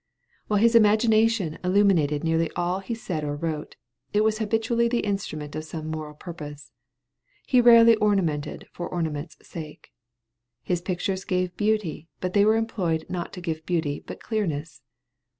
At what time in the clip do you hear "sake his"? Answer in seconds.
9.47-10.81